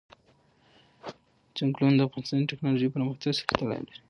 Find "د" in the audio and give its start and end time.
1.97-2.01, 2.41-2.49